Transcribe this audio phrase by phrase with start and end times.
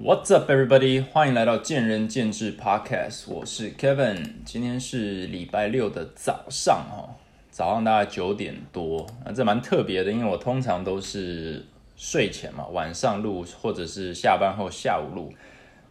[0.00, 1.02] What's up, everybody？
[1.02, 4.34] 欢迎来到见仁见智 Podcast，我是 Kevin。
[4.44, 7.16] 今天是礼拜六的早上，哈，
[7.50, 9.04] 早上大概九点多。
[9.24, 11.66] 那这蛮特别的，因为我通常都是
[11.96, 15.32] 睡前嘛，晚上录，或者是下班后下午录。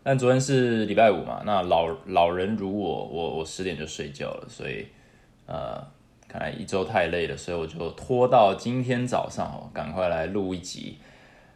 [0.03, 4.87] 但昨天是礼拜五嘛，那老老人如我，我我十点就睡觉了，所以
[5.47, 5.85] 呃，
[6.29, 10.97] 看来一周太累了，所以我就拖到今天早上哦，赶快来录一集。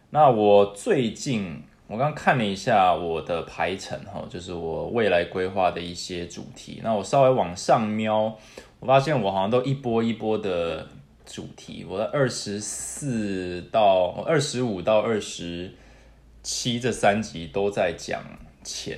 [0.09, 1.63] 那我最近。
[1.91, 6.79] 我刚看了一下我的排程，哈，就是我未来规划的一些主题。
[6.82, 8.33] 那我稍微往上瞄，
[8.79, 10.87] 我发现我好像都一波一波的
[11.25, 11.85] 主题。
[11.85, 15.73] 我的二十四到二十五到二十
[16.41, 18.23] 七这三集都在讲
[18.63, 18.97] 钱，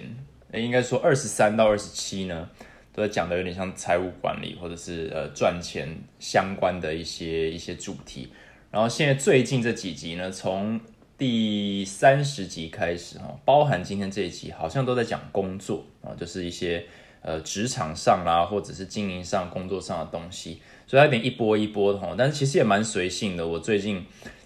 [0.51, 2.47] 诶，应该说二十三到二十七呢，
[2.93, 5.89] 都在讲的有点像财务管理或者是呃赚钱
[6.19, 8.31] 相关的一些一些主题。
[8.69, 10.79] 然后现在最近这几集呢，从
[11.15, 16.83] 第三十集开始哈，包含今天这一集，好像都在讲工作啊，就是一些
[17.21, 22.15] 呃职场上啦，或者是经营上、工作上的东西，所以它有点一波一波的哈。
[22.17, 24.03] 但是其实也蛮随性的，我最近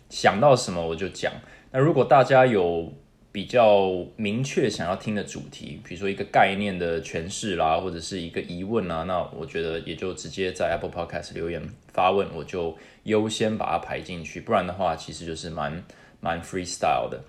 [0.10, 1.32] 想到什么我就讲。
[1.72, 2.92] 那如果大家有
[3.32, 14.42] 比较明确想要听的主题，比如说一个概念的诠释啦，或者是一个疑问啊，那我觉得也就直接在 Apple Podcast 留言发问，我就优先把它排进去。
[14.42, 15.82] 不然的话，其实就是蛮。
[16.20, 17.22] 蛮 freestyle 的，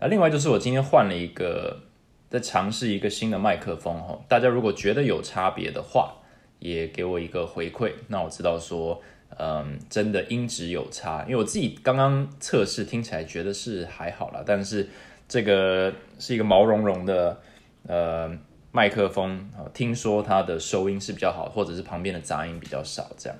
[0.00, 1.80] 那另外就是我今天换了一个，
[2.28, 6.14] 在尝试一个新的麦克风哈，大家如果觉得有差别的话，
[6.58, 9.00] 也给我一个回馈，那我知道说，
[9.38, 14.88] 嗯，真的音质有差，因为我自己刚刚测试听起来觉得是还好啦，但是
[15.26, 17.40] 这个是一个毛茸茸的
[17.86, 18.30] 呃
[18.70, 23.38] 麦克风，听说它的收音是比较好，或者是旁边的杂音比较少，这样。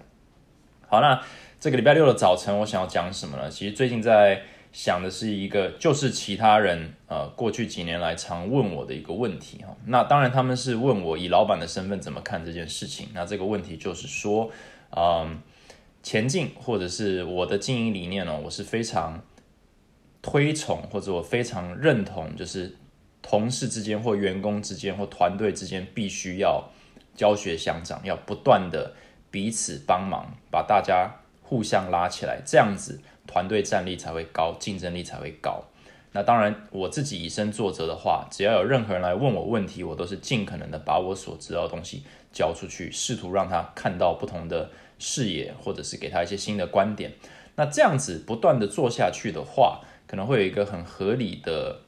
[0.87, 1.21] 好，那
[1.59, 3.51] 这个礼拜六的早晨我想要讲什么呢？
[3.51, 4.43] 其实最近在
[4.75, 9.75] 想的是一个，就是其他人呃过去几年来常问我的一个问题哈。
[9.87, 13.07] 那当然他们是问我以老板的身份怎么看这件事情。
[13.15, 14.51] 那这个问题就是说，
[14.91, 15.39] 嗯，
[16.03, 19.23] 前进或者是我的经营理念呢，我是非常
[20.21, 22.77] 推崇或者我非常认同，就是
[23.23, 26.69] 同事之间或员工之间或团队之间必须要
[27.15, 28.93] 教学相长，要不断的
[29.31, 31.09] 彼此帮忙，把大家
[31.43, 33.01] 互相拉起来，这样子。
[33.35, 35.65] 团队战力才会高，竞争力才会高。
[36.13, 47.11] 那当然，我自己以身作则的话，只要有任何人来问我问题，我都是尽可能的把我所知道的东西交出去，试图让他看到不同的视野，或者是给他一些新的观点。
[47.57, 51.81] 那这样子不断的做下去的话，可能会有一个很合理的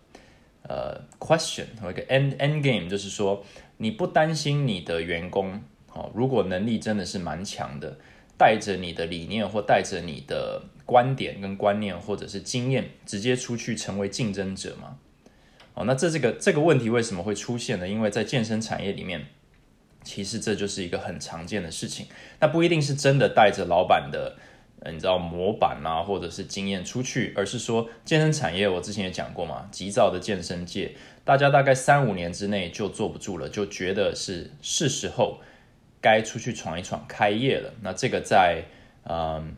[0.64, 3.44] 呃 question 和一个 end end game，就是说
[3.76, 5.62] 你不担心你的员工
[5.92, 7.96] 哦，如果能力真的是蛮强的。
[8.38, 14.96] 带着你的理念或带着你的观点跟观念或者是经验，直接出去成为竞争者吗？
[15.74, 17.86] 哦，那这这个这个问题为什么会出现呢？
[17.86, 19.26] 因为在健身产业里面，
[20.02, 22.06] 其实这就是一个很常见的事情。
[22.40, 24.36] 那不一定是真的带着老板的，
[24.90, 35.40] 你知道模板啊，或者是经验出去，而是说健身产业，我之前也讲过嘛，急躁的健身界，大家大概三五年之内就坐不住了，就觉得是是时候。
[35.98, 37.72] 该出去闯一闯，开业了。
[37.80, 38.62] 那这个在
[39.08, 39.56] 嗯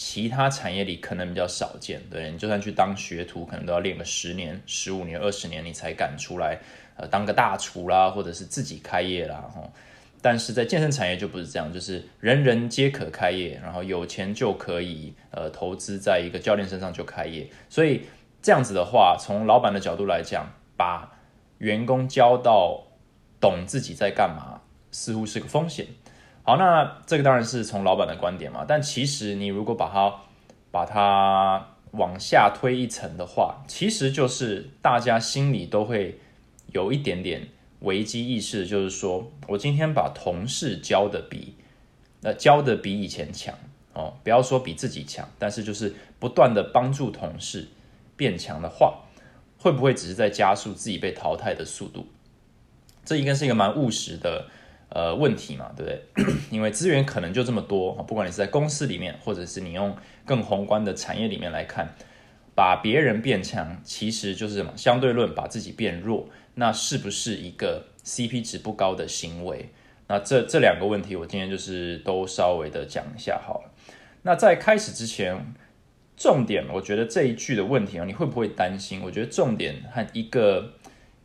[0.00, 2.00] 其他产业里可能比较少见。
[2.08, 6.56] 对你就算去当学徒，可能都要练个十年、十五年、二十年，你才敢出来
[6.94, 9.50] 呃当个大厨啦，或者是自己开业啦。
[9.52, 9.60] 哈，
[10.22, 17.50] 但是在健身产业就不是这样，就是人人皆可开业，然后有钱就可以呃投资在一个教练身上就开业。
[17.68, 18.02] 所以
[18.40, 21.10] 这样子的话，从老板的角度来讲，把
[21.58, 22.86] 员工教到
[23.40, 24.60] 懂自己在干嘛。
[24.90, 25.86] 似乎是个风险。
[26.48, 28.64] 好，那这个当然是从老板的观点嘛。
[28.66, 30.14] 但其实你如果把它
[30.70, 36.18] 把它往下推一层的话，其实就是大家心里都会
[36.72, 37.46] 有一点点
[37.80, 41.54] 危机意识，就是说我今天把同事教的比
[42.22, 43.54] 呃教的比以前强
[43.92, 47.68] 哦，不要说比自己强，但是就是不断的帮助同事
[48.16, 49.00] 变强的话，
[49.58, 52.06] 会不会只是在加速自己被淘汰的速度？
[53.04, 54.46] 这应该是一个蛮务实的。
[54.90, 56.34] 呃，问题嘛，对不对？
[56.50, 59.94] 因为资源可能就这么多，不管你是在公司里面，或者是你用
[60.24, 61.94] 更宏观的产业里面来看，
[62.54, 64.72] 把别人变强，其实就是什么？
[64.76, 69.68] 相对论把自己变弱，那是不是一个 CP 值不高的行为？
[70.06, 73.70] 那这这两个问题，我今天就是都稍微的讲一下好了。
[74.22, 75.54] 那在开始之前，
[76.16, 79.02] 重点，我觉得这一句的问题啊，你会不会担心？
[79.04, 80.72] 我觉得重点和一个。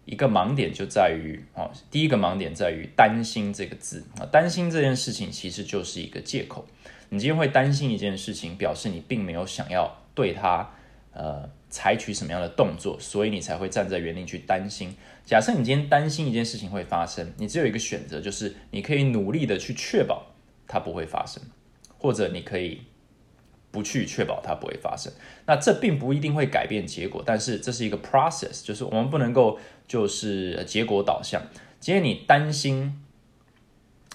[0.06, 6.66] 一个盲点就在于，哦，第一个盲点在于担心这个字啊，担心这件事情其实就是一个借口。
[7.10, 10.70] 你今天会担心一件事情，表示你并没有想要对他，
[11.12, 14.96] 呃，采取什么样的动作，所以你才会站在原地去担心。
[15.24, 20.26] 假设你今天担心一件事情会发生，你只有一个选择，就是你可以努力的去确保
[20.68, 21.42] 它不会发生，
[21.98, 22.82] 或者你可以
[23.74, 25.12] 不去确保它不会发生。
[25.46, 31.42] 那这并不一定会改变结果，但是这是一个 process，就是我们不能够就是结果导向。
[31.82, 33.04] 今天你担心，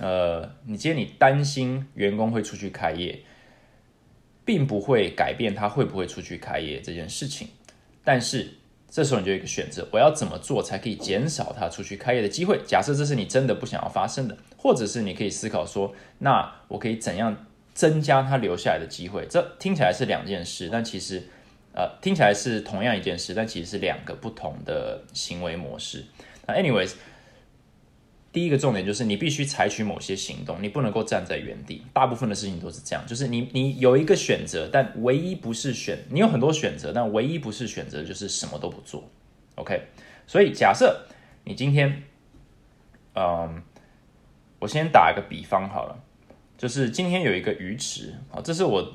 [0.01, 3.21] 呃，你今天你担心员工会出去开业。
[4.49, 7.49] 并不会改变他会不会出去开业这件事情，
[8.03, 8.55] 但是
[8.91, 12.59] 这时候你就有一个选择，我要怎么做才可以减少他出去开业的机会？
[12.67, 17.45] 假设这是你真的不想要发生的，或者是你可以思考说，那我可以怎样
[17.79, 19.25] 增加他留下来的机会？
[19.31, 21.23] 这听起来是两件事，但其实，
[21.73, 26.05] 呃，听起来是同样一件事，但其实是两个不同的行为模式。
[26.47, 26.95] 那 anyways。
[28.31, 31.83] 第一个重点就是你必须采取某些行动，你不能够站在原地。
[31.95, 39.03] 大部分的事情都是这样，就是你你有一个选择，但唯一不是选，你有很多选择，但唯一不是选择就是什么都不做。
[39.57, 39.83] OK，
[40.27, 41.07] 所以假设
[41.45, 42.03] 你今天，
[43.15, 43.63] 嗯，
[44.59, 45.99] 我先打一个比方好了，
[46.59, 48.93] 就是今天有一个鱼池啊，这是我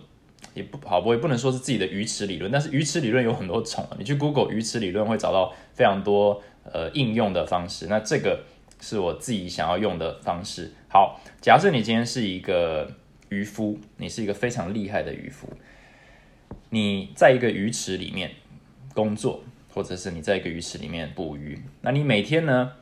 [0.53, 7.87] 也不好，我也不能说是自己的鱼池理论，但是鱼池理论有很多种啊，你去 Google 鱼池理论会找到非常多呃应用的方式。
[7.87, 8.43] 那这个。
[8.85, 10.69] 是我自己想要用的方式。
[10.89, 12.91] 好，假设你今天是一个
[13.29, 15.47] 渔夫，你是一个非常厉害的渔夫，
[16.69, 18.29] 你在一个鱼池里面
[18.93, 19.41] 工作，
[19.73, 21.57] 或者是你在一个鱼池里面捕鱼。
[21.79, 22.73] 那你每天呢？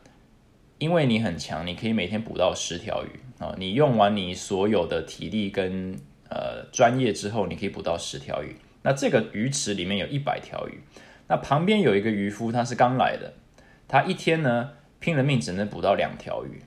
[0.81, 3.54] 因为你很强，你可以每天捕到十条鱼啊！
[3.60, 5.95] 你用完你所有的体力跟
[6.28, 8.56] 呃专业之后，你可以捕到十条鱼。
[8.81, 10.81] 那这个鱼池里面有一百条鱼，
[11.28, 13.31] 那旁边有一个渔夫，他是刚来的，
[13.88, 14.72] 他一天呢？
[15.00, 16.63] 拼了命只能捕到两条鱼，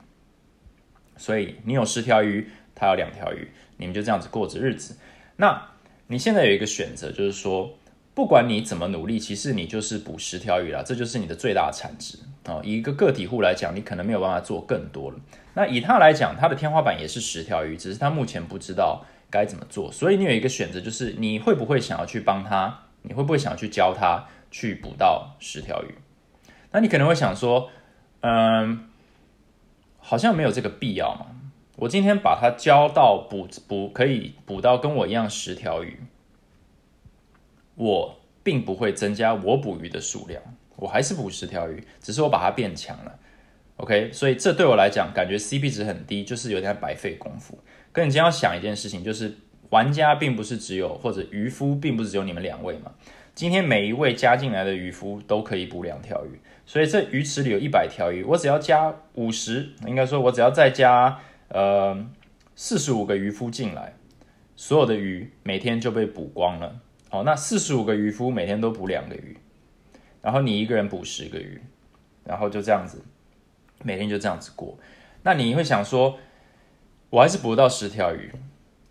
[1.17, 4.97] 所以你有十条鱼，他有两条鱼，你们就这样子过着日子。
[5.35, 5.69] 那
[6.07, 7.77] 你现在有一个选择，就是说，
[8.15, 12.59] 不管你怎么努力，其实你就是捕十条鱼了，这就是你的最大产值啊。
[12.63, 15.17] 以一个个体户来讲，你可能没有办法做更多了。
[15.53, 19.91] 那以他来讲，他的天花板也是十条鱼，只是他目前不知道该怎么做。
[19.91, 22.79] 所以你有一个选择，就是你会不会想要去帮他？
[23.03, 25.95] 你会不会想要去教他去捕到十条鱼？
[26.71, 27.69] 那你可能会想说。
[28.27, 28.89] 嗯，
[29.99, 31.27] 好像没有这个必要嘛。
[31.75, 35.99] 我今天把它教到捕捕可以捕到跟我一样十条鱼，
[37.75, 40.41] 我并不会增加我捕鱼的数量，
[40.75, 43.19] 我还是捕十条鱼，只是我把它变强了。
[43.77, 47.59] OK，所以这对我来讲感觉 CP 值很低，就是有点白费功夫。
[47.91, 49.35] 跟你今天要想一件事情，就是
[49.69, 52.93] 玩家并不是只有或者渔夫并不是只有你们两位嘛。
[53.33, 56.39] 今天每一位加进来的渔夫都可以捕两条鱼。
[56.65, 61.19] 所以这鱼池里有一百条鱼，我只要加五十，应该说，我只要再加
[61.49, 62.05] 呃
[62.55, 63.93] 四十五个渔夫进来，
[64.55, 66.79] 所有的鱼每天就被捕光了。
[67.15, 69.37] 好，那四十五个渔夫每天都捕两个鱼，
[70.21, 71.61] 然后你一个人捕十个鱼，
[72.25, 73.01] 然后就这样子，
[73.83, 74.77] 每天就这样子过。
[75.23, 76.19] 那你会想说，
[77.09, 78.33] 我还是捕不到十条鱼。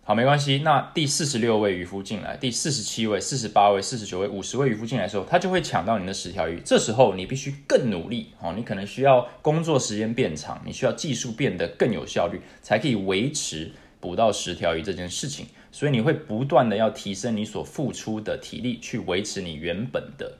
[0.05, 0.63] 好，没关系。
[0.65, 6.59] 那第四十六位渔夫进来，第四十七位、四十八位、四十九位、五十位渔夫进来的时候，他就会抢到你的十条鱼。
[6.65, 15.47] 这时候你必须更努力哦，你可能需要工作时间变长，你需要技术变得更有效率，才可以维持捕到十条鱼这件事情。
[15.75, 20.39] 所以你会不断的要提升你所付出的体力，去维持你原本的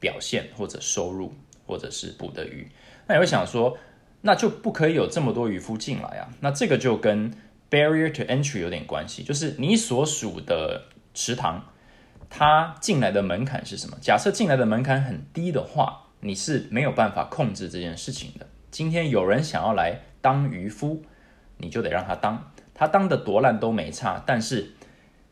[0.00, 1.32] 表现或者收入，
[1.64, 2.66] 或者是捕的鱼。
[3.06, 3.78] 那你会想说，
[4.22, 6.28] 那就不可以有这么多渔夫进来啊？
[6.40, 7.32] 那这个就跟
[7.70, 10.82] Barrier to entry 有点关系，就是你所属的
[11.14, 11.64] 池塘，
[12.28, 13.96] 它进来的门槛是什么？
[14.00, 18.44] 假设进来的门槛很低的话，你是没有办法控制这件事情的。
[18.72, 21.04] 今天有人想要来当渔夫，
[21.56, 24.22] 你就得让他当，他当的多烂都没差。
[24.26, 24.74] 但是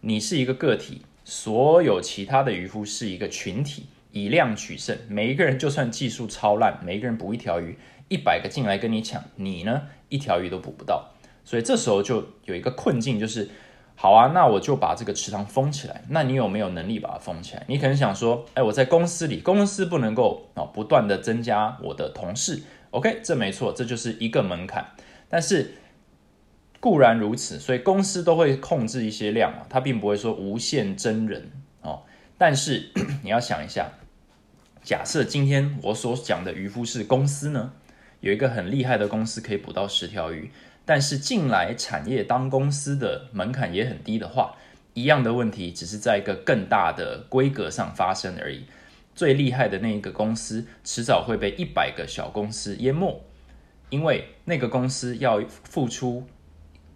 [0.00, 4.98] 你是一个个体，所有其他的渔夫是一个群体，以量取胜。
[5.08, 11.10] 每一个人就算技术超烂，每一个人捕一条鱼，一百个进来跟你抢，你呢一条鱼都捕不到。
[11.44, 13.50] 所以这时候就有一个困境，就是
[13.94, 16.02] 好啊，那我就把这个池塘封起来。
[16.08, 17.62] 那你有没有能力把它封起来？
[17.68, 22.62] 你可能想说，哎，我在公司里，公司不能够啊不断的增加我的同事。
[22.90, 24.86] OK，这没错，这就是一个门槛。
[25.28, 25.74] 但是
[26.84, 31.50] 固然如此，所以公司都会控制一些量啊，它并不会说无限真人
[31.80, 32.02] 哦。
[32.36, 32.90] 但是
[33.24, 33.90] 你要想一下，
[34.82, 37.72] 假设今天我所讲的渔夫是公司呢，
[38.20, 40.50] 有一个很厉害的公司可以捕到十条鱼。
[40.84, 44.54] 但是进来产业当公司的门槛也很低的话，
[44.92, 48.66] 一样的问题只是在一个更大的规格上发生而已。
[49.14, 53.24] 最厉害的那一个公司，迟早会被一百个小公司淹没，
[53.88, 56.26] 因为那个公司要付出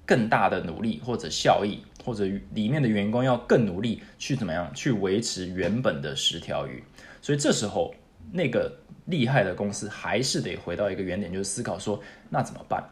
[0.08, 2.24] 更大的努力或者效益，或者
[2.54, 6.82] 里面的员工要更努力去怎么样去维持原本的十条鱼。
[7.20, 7.94] 所以这时候
[8.32, 8.74] 那个
[9.04, 12.82] 厉害的公司还是得回到一个原点，就是思考说那怎么办？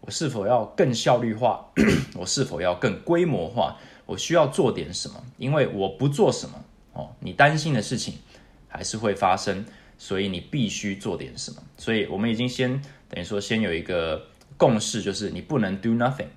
[0.00, 1.70] 我是否要更效率化？
[2.16, 3.76] 我是否要更规模化？
[4.06, 5.22] 我需要做点什么？
[5.36, 8.14] 因为我不做什么哦，你担心的事情
[8.68, 9.62] 还是会发生，
[9.98, 11.62] 所以你必须做点什么。
[11.76, 16.28] 所以我们已经先等于说先有一个共识，就是你不能 do nothing。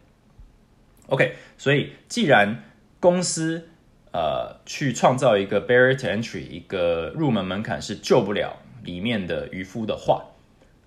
[1.09, 2.63] OK，所以既然
[2.99, 3.69] 公司
[4.11, 10.25] 呃去创造一个 barrier to entry 一个入门门槛是救不了里面的渔夫的话。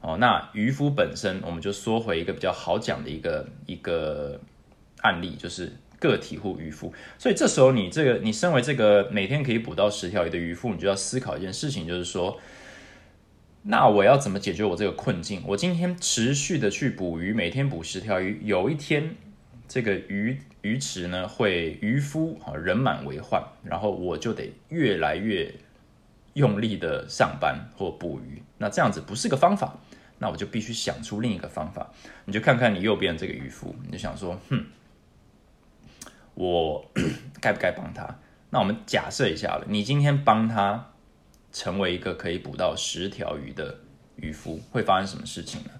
[0.04, 4.40] 哦，那渔夫本身，我们就缩回一个比较好讲的一个一个
[5.02, 6.92] 案例，就是个体户渔夫。
[7.16, 12.36] 所以这时候你这个，你身为这个每天可以捕到十条鱼的渔夫，你就要思考一件事情，就是说，
[13.62, 15.40] 那我要怎么解决我这个困境？
[15.46, 19.14] 我今天持续的去捕鱼，每天捕十条鱼，有一天
[19.72, 25.50] 这个鱼鱼池呢会渔夫啊人满为患，然后我就得越来越
[26.34, 29.78] 用力的上班或捕鱼，那这样子不是个方法。
[30.18, 31.90] 那我就必须想出另一个方法。
[32.26, 34.62] 你就看看你右边这个渔夫，你就想说，哼，
[36.34, 36.86] 我
[37.40, 38.18] 该不该帮他？
[38.50, 40.90] 那我们假设一下了，你今天帮他
[41.50, 43.78] 成为一个可以捕到十条鱼的
[44.16, 45.70] 渔夫，会发生什么事情呢？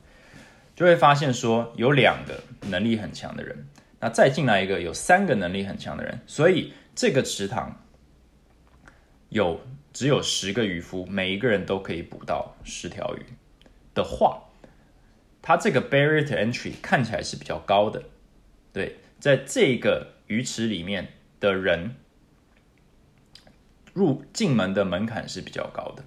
[0.75, 3.67] 就会发现说，有两个能力很强的人，
[4.03, 7.81] 那再进来一个有三个能力很强的人，所以这个池塘
[9.29, 9.61] 有
[9.93, 13.23] 只有十个渔夫，每一个人都可以捕到十条鱼。
[13.95, 14.43] 的话，
[15.41, 18.03] 它这个 barrier to entry 看起来是比较高的，
[18.73, 21.95] 对，在这个鱼池里面的人
[23.93, 26.03] 入进门的门槛是比较高的，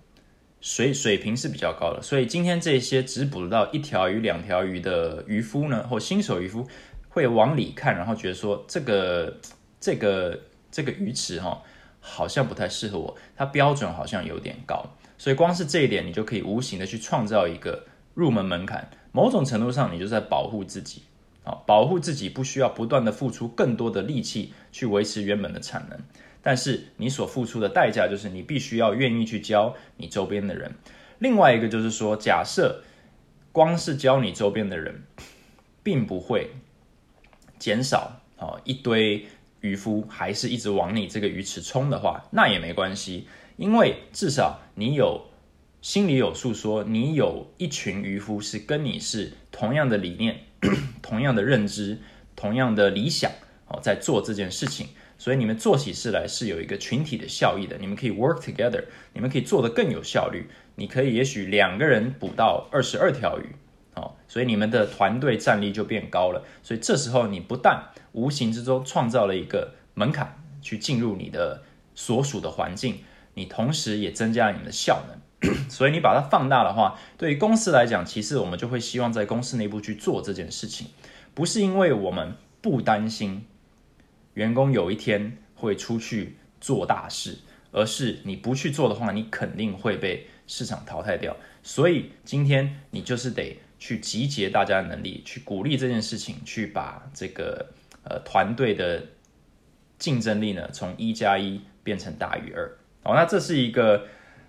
[0.59, 6.67] 水水平是比较高的，所以今天这些只捕到一条鱼、两条鱼的渔夫呢，或新手渔夫
[7.15, 9.37] 会往里看，然后觉得说这个
[9.79, 10.37] 这个
[10.69, 11.63] 这个鱼池哈，
[12.01, 14.85] 好像不太适合我，它标准好像有点高。
[15.17, 18.91] 所以光是这一点，你就可以无形的去创造一个入门门槛。
[19.13, 21.03] 某种程度上，你就在保护自己，
[21.45, 25.97] 啊，保护自己不需要不断的付出更多的力气去维持原本的产能。
[26.43, 30.75] 但是你所付出的代价就是你必须要愿意去教你周边的人。
[31.19, 32.83] 另外一个就是说，假设
[33.53, 35.03] 光是教你周边的人，
[35.81, 36.51] 并不会
[37.59, 39.25] 减少啊一堆
[39.61, 43.27] 渔夫还是一直往你这个鱼池冲的话，那也没关系。
[43.57, 45.29] 因为至少你有
[45.81, 50.41] 心里有数，说你有一群渔夫是跟你是同样的理念、
[51.01, 51.99] 同样的认知、
[52.35, 53.31] 同样的理想
[53.67, 57.77] 哦，在做这件事情，所以你们做起事来是有一个群体的效益的。
[57.79, 58.83] 你们可以 work together，
[59.13, 60.47] 你们可以做得更有效率。
[60.75, 63.55] 你可以也许两个人捕到二十二条鱼，
[64.35, 66.43] 所以你们的团队战力就变高了。
[66.61, 71.63] 所以这时候你不但无形之中创造了一个门槛去进入你的
[71.95, 72.97] 所属的环境。
[73.35, 80.87] 你同时也增加了你们的效能，所以你把它放大的话，对于公司来讲，其实我们就会希望在公司内部去做这件事情，
[81.33, 83.45] 不是因为我们不担心
[84.33, 87.37] 员工有一天会出去做大事，
[87.71, 91.37] 而是你不去做的话，你肯定会被市场淘汰掉。
[91.63, 97.67] 所以今天你就是得去集结大家的能力，去鼓励这件事情，去把这个
[98.03, 99.03] 呃团队的
[99.99, 102.67] 竞争力呢从一加一变成大于二。
[103.03, 104.07] 哦，那这是一个，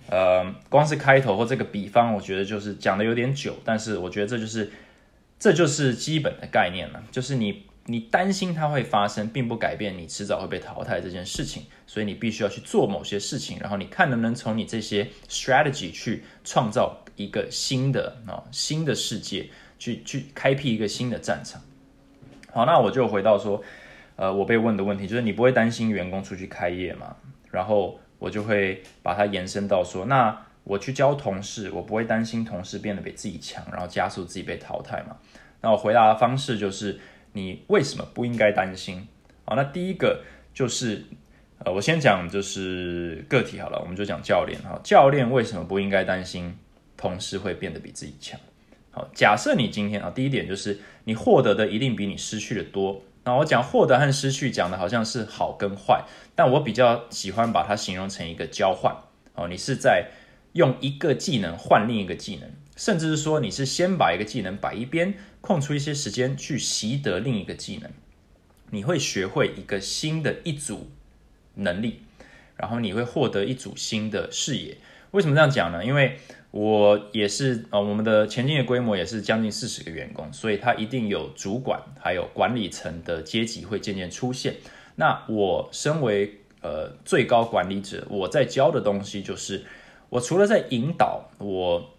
[0.09, 4.71] 呃，光是开头或这个比方，我觉得就是讲的有点久，但是我觉得这就是，
[5.39, 21.61] 这就是基本的概念了，就是你你担心它会发生，并不改变你迟早会被淘汰这件事情，所以你必须要去做某些事情，然后你看能不能从你这些 strategy 去创造一个新的啊新的世界，去去开辟一个新的战场。
[22.53, 23.63] 好，那我就回到说，
[24.15, 27.17] 呃，我被问的问题就是你不会担心员工出去开业吗？
[27.51, 27.99] 然后。
[28.19, 35.19] 我就会把它延伸到说，那我去教同事，我不会担心同事变得比自己强，然后加速自己被淘汰嘛？
[35.61, 36.99] 那我回答的方式就是，
[37.35, 39.07] 你为什么不应该担心？
[39.45, 40.23] 好，那第一个
[40.55, 41.05] 就是，
[41.59, 46.57] 呃，我先讲就是个体好了，我们就讲教练哈，教练为什么不应该担心
[46.97, 48.39] 同时会变得比自己强？
[48.91, 53.03] 好，假设你今天啊，第一点就是你获得的一定比你失去的多。
[53.25, 58.97] 那我讲获得和失去，讲的好像是好跟坏，但我比较喜欢把它形容成一个交换
[59.35, 59.49] 哦。
[59.49, 60.11] 你是在
[60.53, 67.91] 用一个技能换另一个技能，甚至是说你是先把一个技能摆一边，空出一些时间去习得另一个技能，
[68.71, 70.91] 你会学会一个新的一组
[71.57, 72.03] 能力，
[72.57, 74.79] 然后你会获得一组新的视野。
[75.11, 75.85] 为什么这样讲呢？
[75.85, 76.19] 因为
[76.57, 84.55] 我也是呃，我们的前进的规模也是将近四十个员工，所以它一定有主管还有管理层的阶级会渐渐出现。
[84.95, 89.67] 那我身为呃最高管理者，我在教的东西就是，
[90.09, 91.91] 我除了在引导我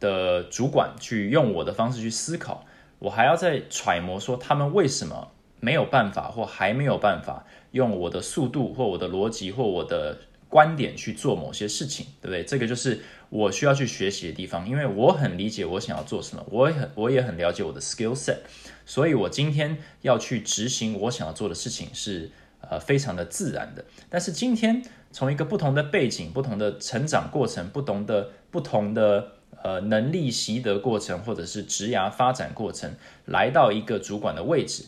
[0.00, 2.64] 的主管去用我的方式去思考，
[2.98, 5.30] 我还要在揣摩说他们为什么
[5.60, 10.16] 没有办法或还没有办法用我的速度或我的逻辑或我的。
[10.48, 12.44] 观点去做某些事情，对不对？
[12.44, 18.38] 这个就是我需要去学习的地方，因为我很理解我想要做什么，我也很我也很了解我的 skill set，
[18.84, 22.30] 所以我今天要去执行我想要做的事情是
[22.60, 23.84] 呃非常的自然的。
[24.08, 34.84] 但是今天从一个不同的背景、不同的成长过程、不同的不同的呃能力习得过程，或者是职涯发展过程，来到一个主管的位置。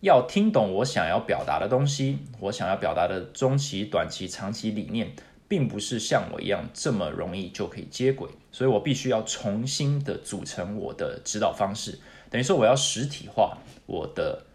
[0.00, 5.12] 要听懂我想要表达的东西，我想要表达的中期、短期、长期理念，
[5.50, 11.98] 并不是像我一样这么容易就可以接轨，所以我必须要重新的组成我的指导方式，
[12.30, 14.46] 等于说我要实体化我的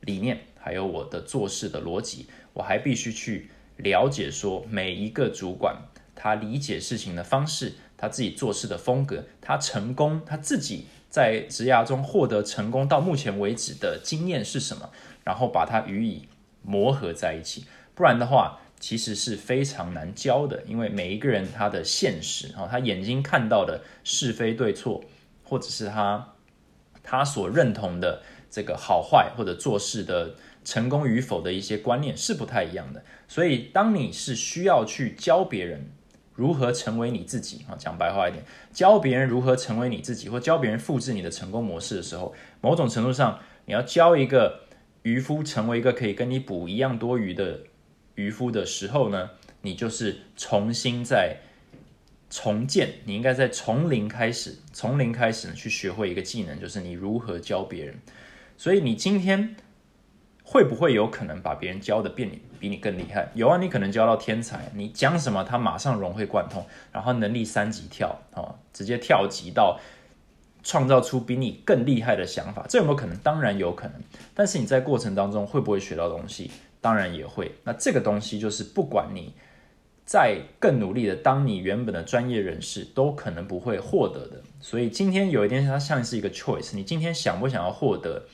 [0.00, 5.76] 理念，还有我的做事的逻辑，我还必须去了解说每一个主管
[6.16, 10.86] 他理解事情的方式，他自己做事的风格，他成功他自己。
[11.08, 14.90] 在职涯中获得成功到目前为止的经验是什么？
[15.22, 16.26] 然后把它予以
[16.62, 20.62] 磨合在一起，不然的话，其实是非常难教的。
[20.66, 25.02] 因为每一个人他的现实啊，他眼睛看到的是非对错，
[25.42, 26.34] 或者是他
[27.02, 33.02] 他所认同的这个好坏或者做事的成功与否的一些观念是不太一样的。
[33.26, 35.90] 所以，当你是需要去教别人。
[36.36, 37.78] 如何成为你自己啊？
[37.78, 44.62] 讲白话一点，教别人如何成为你自己，或教别人复制你的成功模式的时候，某种程度上，你要教一个
[45.02, 47.60] 渔夫成为一个可以跟你捕一样多鱼的
[48.14, 49.30] 渔夫的时候呢，
[49.62, 51.38] 你就是重新在
[52.30, 57.94] 重建，你应该在从零开始，从零开始呢去学会一个技能，就是你如何教别人。
[58.56, 59.56] 所以你今天。
[60.46, 63.30] 会不会有可能把别人教的变你比你更厉害？
[63.34, 69.80] 有啊，你可能教到天才，你讲什么他马上融会贯通，然后能力三级跳哦，直接跳级到
[70.62, 73.16] 创造出比你更厉害的想法，这有没有可能？
[73.20, 73.94] 当然有可能。
[74.34, 76.50] 但是你在过程当中会不会学到东西？
[76.84, 77.50] 当然也会。
[77.64, 79.32] 那这个东西就是不管你
[80.04, 84.42] 在更努力的当你原本的专业人士，都可能不会获得的。
[84.60, 88.24] 所以今天有一点它像是一个 choice，你今天想不想要获得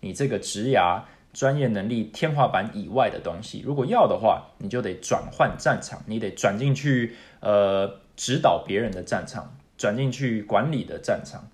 [0.00, 1.02] 你这个职涯？
[1.32, 11.48] 专业能力天花板以外的东西，如果要的话，你就得转换战场，你得转进去，呃，指导别人的战场，转进去管理的战场，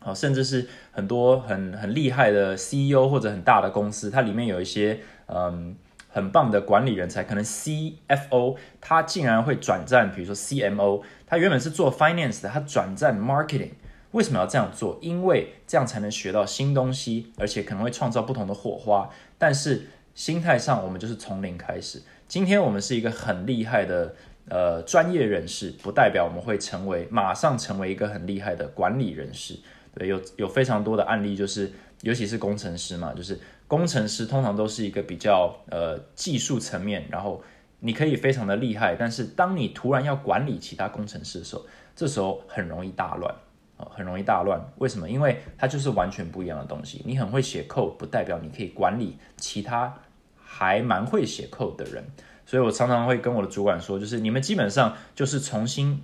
[0.00, 5.76] 好，甚至是很多很很厉害的 CEO 或者很大的公司，它里面有一些嗯
[6.08, 13.72] 很棒的管理人才，可能 CFO 他竟然会转战，比如说 CMO，他原本是做 finance 的，他转战 marketing。
[14.12, 14.98] 为什么要这样做？
[15.02, 19.10] 因为这样才能学到新东西，而且可能会创造不同的火花。
[19.36, 22.00] 但是心态上，我们就是从零开始。
[22.26, 24.14] 今天我们是一个很厉害的
[24.48, 29.58] 呃专业人士，不代表我们会成为马上成为一个很厉害的管理人士。
[29.94, 37.42] 对，有有非常多的案例，就是尤其是工程师嘛，就是工程师通常都是一个比较呃技术层面，然后
[37.80, 43.34] 你可以非常的厉害，但是当你突然要管理其他工程师的时候，这时候很容易大乱
[43.76, 43.88] 啊。
[43.90, 44.60] 很容易大乱。
[44.78, 45.08] 为什么？
[45.08, 47.02] 因为它就是完全不一样的东西。
[47.04, 49.94] 你很会写 code，不代表你可以管理其他
[50.36, 52.04] 还蛮会写 code 的人。
[52.44, 56.02] 所以我常常会跟我的主管说，就是你们基本上就是重新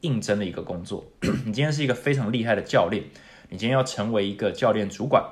[0.00, 1.04] 应征的一个工作。
[1.46, 3.04] 你今天是一个非常厉害的教练，
[3.48, 5.24] 你今天要成为一个教练主管，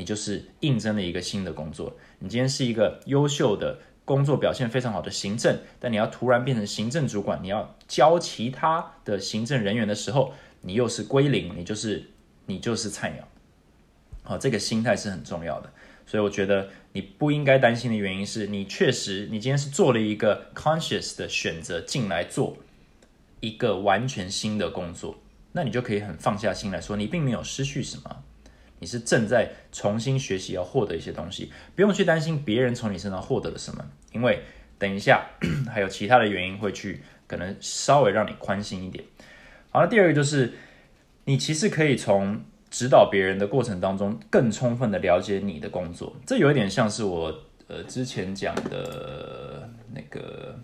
[0.00, 1.94] 你就是应征了一个新的工作。
[2.20, 10.32] 你今天是一个优秀的工作表现非常好的行政，但你要突然变成行政主管，你要教其他的行政人员的时候。
[10.62, 12.04] 你又是归零，你就是
[12.44, 13.26] 你就是菜鸟，
[14.22, 15.72] 好，这个心态是很重要的。
[16.04, 22.58] 所以我觉得你不应该担心的原因是你确实你今天是做了一个 conscious 的选择进来做
[23.40, 25.16] 一个完全新的工作，
[25.52, 28.22] 那你就可以很放下心来说，你并没有失去什么，
[28.80, 34.42] 你是正在重新学习要获得一些东西，不用去担心别人从你身上获得了什么，因为
[34.78, 35.24] 等一下
[35.70, 39.04] 还有其他的原因会去可能稍微让你宽心一点。
[39.70, 40.54] 好了，第二个就是，
[41.26, 46.16] 你其实可以从指导别人的过程当中，更充分的了解你的工作。
[46.26, 47.32] 这有一点像是我
[47.68, 50.58] 呃之前讲的那个，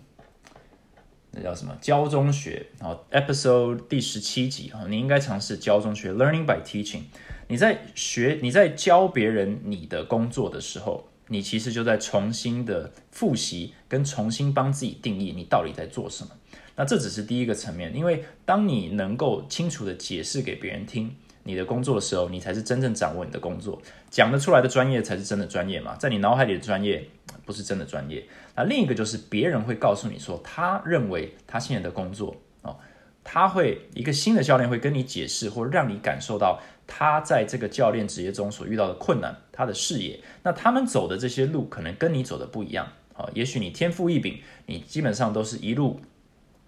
[1.31, 7.03] 那叫什么教中学啊？Episode 第十七集啊，你应该尝试教中学，Learning by Teaching。
[7.47, 16.31] 你在学你在教别人你的工作的时候，你其实就在重新的复习，跟重新帮自己定义你到底在做什么。
[16.75, 23.81] 那这只是第一个层面，因为当你能够清楚的解释给别人听，你的工作的时候，你才是真正掌握你的工作，
[24.11, 27.09] 讲得出来的专业才是真的专业嘛，在你脑海里的专业
[27.45, 28.23] 不是真的专业。
[28.55, 32.77] 那另一个就是别人会告诉你说，他认为他现在的工作哦，
[33.23, 40.19] 他会一个新的教练会跟你解释，或让你感受到他在这个教练职业中所遇到的困难，他的视野。
[40.41, 45.99] 那他们走的这些路可能跟你走的不一样啊，也许你天赋异禀，你基本上都是一路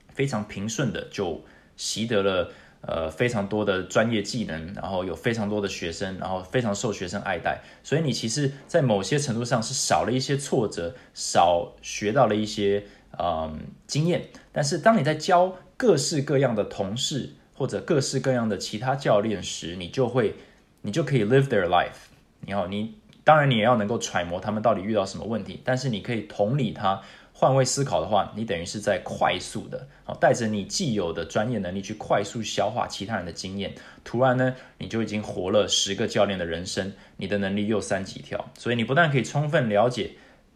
[0.10, 1.42] 非常平顺的就
[1.76, 2.52] 习得了。
[2.82, 12.86] 呃，非常多的专业技能，然后有非常多的学生，然后非常受学生爱戴，所以你其实，在某些程度上是少了一些挫折，少学到了一些
[13.18, 14.30] 嗯经验。
[14.54, 20.34] 但是，当你在教各式各样的同事或者各式各样的其他教练时，你就会，
[20.82, 22.08] 你就可以 live their life。
[22.40, 22.96] 你好，你
[23.26, 27.02] 当然你也要能够揣摩他们到底遇到什么问题，但是你可以同理他。
[27.34, 38.50] 换位思考的话，你等于是在快速的，好带着你既有的专业能力去快速消化其他人的经验，突然呢，你就已经活了十个教练的人生，你的能力又三级跳。
[38.58, 40.12] 所以你不但可以充分了解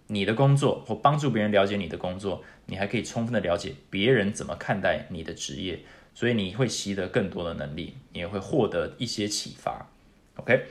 [0.08, 5.80] 你的工作，或帮助别人了解你的工作，你还可以充分的了解别人怎么看待你的职业，
[6.14, 9.88] 所以你会习得更多的能力，你也会获得一些启发。
[10.36, 10.66] OK，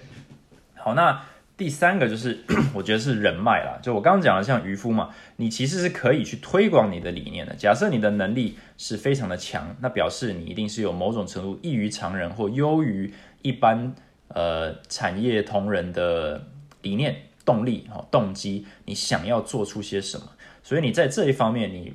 [0.74, 1.22] 好，那。
[1.54, 2.42] 第三个就是，
[2.74, 3.78] 我觉得是人脉啦。
[3.80, 7.54] 就我刚刚讲的，像渔夫嘛，你其实是可以去推广你的理念的。
[7.54, 13.94] 假设你的能力是非常的强，那表示你一定是有某种程度异于常人或优于一般
[14.28, 16.48] 呃产业同仁的
[16.80, 20.26] 理念、动力、哈动机，你想要做出些什么。
[20.64, 21.92] 所以你在这一方面，你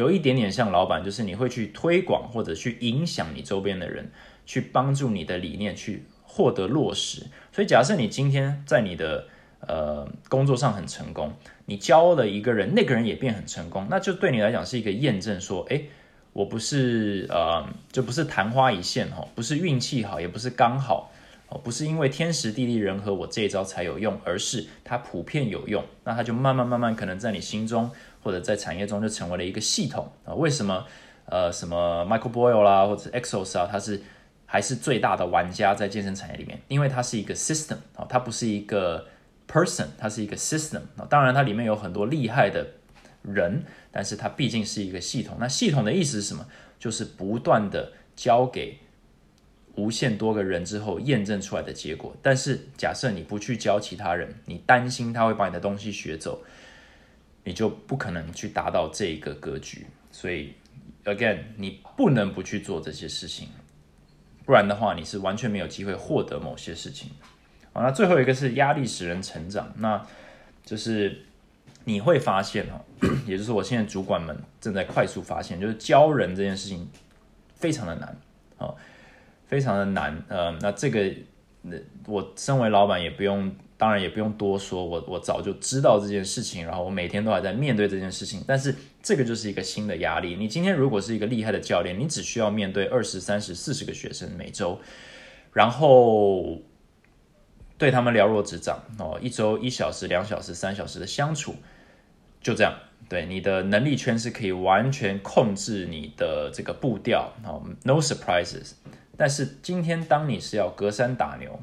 [0.00, 4.10] 有一点点像老板，就是你会去推广或者去影响你周边的人，
[4.44, 6.04] 去帮助你的理念去。
[6.32, 9.26] 获得落实，所以假设你今天在你的
[9.66, 11.32] 呃工作上很成功，
[11.66, 15.82] 你教了一个人，那个人也变很成功，那就对你来讲是一个验证，说，哎，
[16.32, 21.10] 我不是呃，就不是昙花一现哈，不是运气好，也不是刚好
[21.50, 27.90] 哦，不是因为天时地利人和我这一招才有用，而是它普遍有用，那它就慢慢慢慢可能在你心中
[28.22, 30.32] 或者在产业中就成为了一个系统啊。
[30.32, 30.86] 为什么
[31.26, 34.00] 呃什么 Michael Boyle 啦或者 Exos 啊，它是？
[34.52, 39.06] 还是最大的玩家在健身产业里面，因为它是一个 system 啊，它不是一个
[39.46, 41.06] person，它是一个 system 啊。
[41.08, 42.66] 当然，它里面有很多厉害的
[43.22, 45.36] 人，但是它毕竟是一个系统。
[45.38, 46.44] 那系统的意思是什么？
[46.80, 48.76] 就是不断的交给
[49.80, 52.14] 无限多个人之后验证出来的结果。
[52.20, 56.42] 但是假设你不去教其他人，你担心他会把你的东西学走，
[57.44, 59.86] 你就不可能去达到这个格局。
[60.12, 60.52] 所以
[61.04, 63.48] again，你不能不去做这些事情。
[64.44, 67.10] 不然的话，你是完全没有机会获得某些事情。
[67.72, 70.04] 好，那最后一个是压力使人成长，那
[70.64, 71.24] 就是
[71.84, 72.84] 你会发现哈，
[73.26, 76.88] 也就是我现在主管们正在快速发现，就是教人这件事情
[77.54, 78.16] 非常的难，
[78.58, 78.76] 哦，
[79.50, 80.24] 非常的难。
[80.28, 81.12] 呃，那这个，
[81.60, 83.54] 那我身为老板也不用。
[83.80, 88.44] 当然也不用多说，我我早就知道这件事情，然后我每天都还在面对这件事情。
[88.46, 90.36] 但是这个就是一个新的压力。
[90.36, 94.78] 你今天如果是一个厉害的教练，你只需要面对二十三十四十个学生每周，
[95.54, 96.60] 然后
[97.78, 101.54] 对他们了若指掌哦，一周一小时、两小时、三小时的相处，
[102.42, 102.74] 就这样。
[103.08, 108.72] 对你的能力圈是可以完全控制你的这个步调哦，no surprises。
[109.20, 111.60] 但是今天当你是要隔山打牛。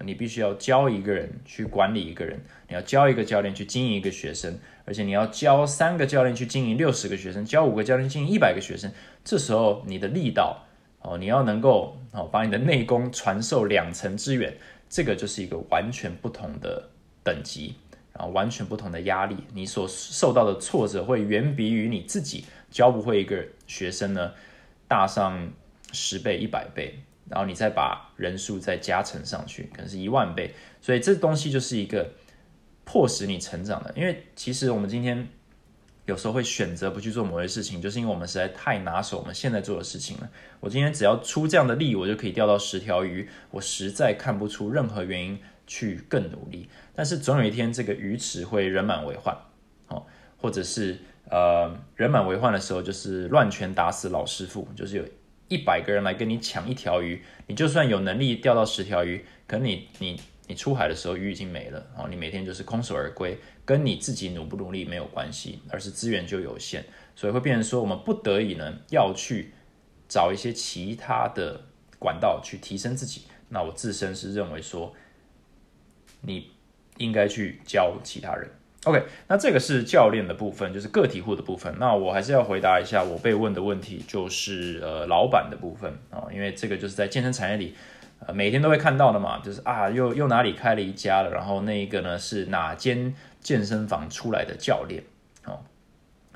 [0.00, 8.90] 你必须要教一个人去管理一个人，你要教一个教练去经营一个学生，而且你要教三个教练去经营六十个学生，教五个教练经营一百个学生。
[9.24, 10.64] 这时候你的力道
[11.00, 14.54] 哦，你要能够哦把你的内功传授两层之远，
[14.90, 16.90] 这个就是一个完全不同的
[17.24, 17.74] 等级，
[18.12, 24.32] 然后完全不同的压力，你所受到的挫折会远比于你自己教不会一个学生呢
[24.86, 25.50] 大上
[25.96, 26.98] 十倍一百倍。
[27.28, 32.08] 然后你再把人数再加成上去，可能是一万倍，所以这东西就是一个
[32.84, 33.92] 迫使你成长的。
[33.96, 35.26] 因为其实我们今天
[36.04, 40.30] 有时候会选择不去做某些事情，就是因为我们实在太拿手我们现在做的事情了。
[40.60, 46.70] 我今天只要出这样的力，我就可以钓到十条鱼，我实在看不出任何原因去更努力。
[46.94, 49.36] 但是总有一天，这个鱼池会人满为患，
[49.88, 50.06] 哦，
[50.36, 50.96] 或者是
[51.28, 55.04] 呃人满为患的时候，就是乱拳打死老师傅，就是有。
[55.48, 62.06] 一百个人来跟你抢一条鱼，你就算有能力钓到十条鱼，可能你你你出海的时候鱼已经没了啊！
[62.08, 69.52] 你每天就是空手而归，跟你自己努不努力没有关系，而是资源就有限，所以会变成说我们不得已呢要去
[70.08, 71.60] 找一些其他的
[71.98, 73.22] 管道去提升自己。
[73.48, 74.94] 那我自身是认为说，
[76.20, 76.50] 你
[76.98, 78.50] 应该去教其他人。
[78.86, 81.74] OK，那这个是教练的部分，就是个体户的部分。
[81.80, 87.74] 那我还是要回答一下我被问的问题，就是呃老板的部分啊，因为这个就是在健身产业里
[88.24, 95.02] 呃每天都会看到的嘛，就是啊又又哪里开了一家了，然后那一个呢是哪间健身房出来的教练
[95.46, 95.58] 哦，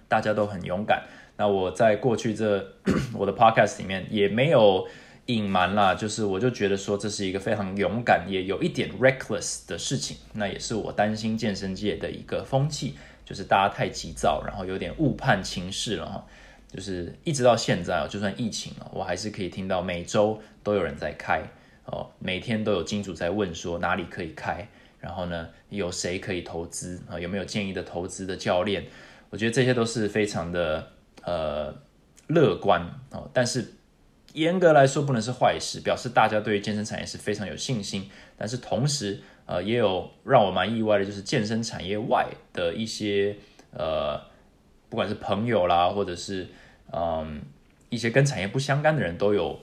[0.08, 1.04] 大家都很勇敢。
[1.36, 2.74] 那我在过去这
[3.14, 4.88] 我的 podcast 里面也没有
[5.26, 16.26] 隐瞒啦，就是我就觉得说这是一个非常勇敢也有一点 reckless 的事情，那也是我担心健身界的一个风气，就是大家太急躁，然后有点误判情势了哈。
[16.72, 21.42] 就是一直到现在哦，就算疫情了，我还是可以听到每周都有人在开
[21.84, 24.68] 哦，每天都有金主在问说哪里可以开，
[25.00, 27.18] 然后呢有谁可以投资啊？
[27.18, 28.84] 有没有建议的投资的教练？
[29.30, 31.74] 我觉得这些都是非常的呃
[32.28, 32.80] 乐观
[33.10, 33.74] 哦，但是
[34.34, 38.08] 严格来说不能是坏事，表示大家对健身产业是非常有信心。
[38.36, 43.36] 但是同时呃也有让我蛮意外的，就是健身产业外的一些
[43.72, 44.20] 呃
[44.88, 46.48] 不管是朋友啦，或者是
[46.92, 47.42] 嗯，
[47.88, 49.58] 一些跟产业不相干的人都有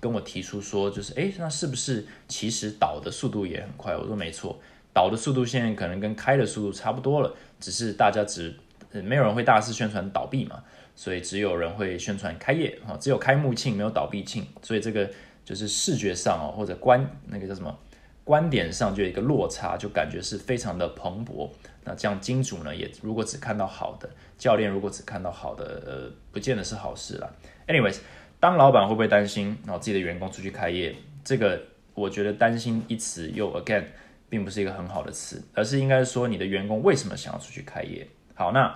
[0.00, 3.96] 跟我提出说，就是哎，那是不是其实倒的速度也很快？
[3.96, 4.58] 我说没错，
[4.92, 8.54] 倒的速度现在可能跟开的速度差不多了，只是大家只
[8.90, 10.62] 没有人会大肆宣传倒闭嘛，
[11.02, 15.10] 所以只有人会宣传开业啊，只有开幕庆没有倒闭庆，所以这个
[15.44, 17.76] 就是视觉上哦，或者观那个叫什么
[18.22, 21.50] 观点上就有一个落差，就感觉是非常的蓬勃。
[21.82, 27.28] 那这样金主呢，也如果只看到好的教练，如果只看到好的，呃，不见得是好事啦。
[27.66, 27.98] Anyways，
[28.38, 30.94] 当老板会不会担心，然后自己的员工出去开业？
[31.24, 31.60] 这个
[31.94, 33.86] 我觉得担心一词又 again，
[34.28, 38.06] 并不是一个很好的词，而是应该说你的员工为什么想要出去开业？
[38.34, 38.72] 好，那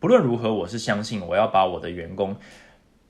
[0.00, 2.36] 不论如何，我是相信我要把我的员工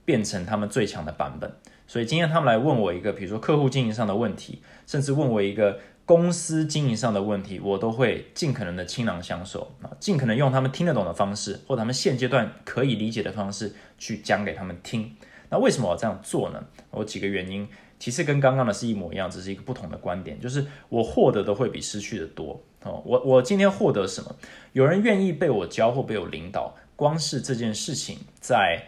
[0.04, 1.52] 变成他们最强的版本。
[1.86, 5.78] 所以今天他们来问我一个，比如说客户经营上的问题，甚至问我一个。
[6.04, 15.14] 公司经营上的问题，我都会尽可能的倾囊相授啊，尽可能用他们听得懂的方式，或他们现阶段可以理解的方式去讲给他们听。
[15.48, 16.64] 那为什么我这样做呢？
[16.92, 17.68] 有几个原因，
[18.00, 23.02] 其实跟刚刚的是一模一样，只是一个不同的观点，就是我获得的会比失去的多哦。
[23.04, 24.36] 我我今天获得什么？
[24.72, 28.84] 有人愿意被我教或被我领导，光是这件事情，在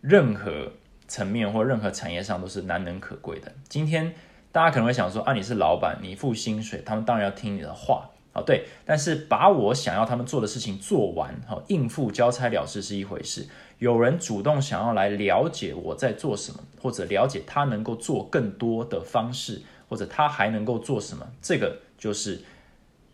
[0.00, 0.72] 任何
[1.06, 3.52] 层面或任何产业上都是难能可贵的。
[3.68, 4.14] 今天。
[4.54, 8.42] 大家可能会想说啊，你是老板，你付薪水，他们当然要听你的话啊。
[8.44, 13.48] 对，但是把我想要他们做的事情做完，哈，应付交差了事是一回事。
[13.78, 22.38] 有人主动想要来了解我在做什么，或者了解他能够做更多的方式，或者他还能够做什么，这个就是。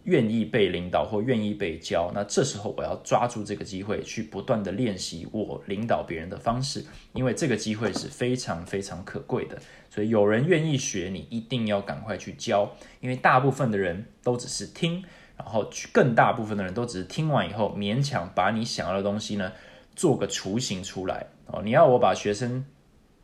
[0.09, 9.59] 愿意被领导或愿意被教，那这时候我要抓住这个机会，去不断的练习我领导别人的方式，因为这个机会是非常非常可贵的。
[9.91, 15.05] 所以有人愿意学，你一定要赶快去教，因为大部分的人都只是听，
[15.37, 19.53] 然后更大部分的人都只是听完以后，勉强把你想要的东西呢
[19.95, 21.61] 做个雏形出来哦。
[21.63, 22.65] 你要我把学生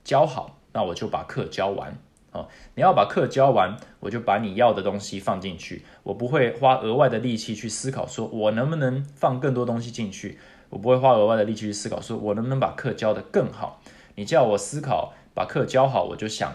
[0.05, 1.97] 教好，那我就把课教完。
[2.35, 5.85] 哦，你要把课教完，我就把你要的东西放进去。
[6.03, 10.39] 我不会花额外的力气去思考，说我能不能放更多东西进去。
[10.69, 13.81] 我不会花额外的力气去思考，说我能不能把课教得更好。
[14.17, 16.53] 你叫我思考把课教好，我就想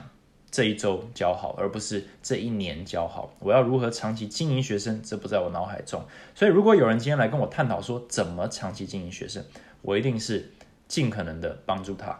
[0.51, 3.33] 这一周教好，而不是这一年教好。
[3.39, 6.03] 我要如何长期经营学生，这不在我脑海中。
[6.35, 9.45] 所以，如果有人今天来跟我探讨说怎么长期经营学生，
[9.81, 10.51] 我一定是
[10.89, 12.19] 尽可能的帮助他。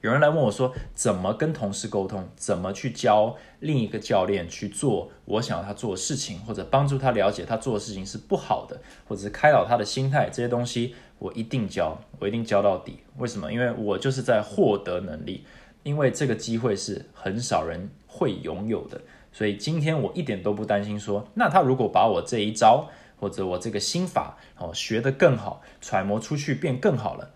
[0.00, 2.28] 有人来问我说，怎么跟同事沟通？
[2.36, 13.00] 怎么去教另一个教练去做我想要他做的事情，或者帮助他了解他做的事情是不好的，或者是开导他的心态，这些东西我一定教，我一定教到底。
[13.16, 13.52] 为什么？
[13.52, 15.44] 因为我就是在获得能力，
[15.82, 19.00] 因为这个机会是很少人会拥有的，
[19.32, 27.30] 所以今天我一点都不担心说，那他如果把我这一招或者我这个心法哦学得更好，揣摩出去变更好了。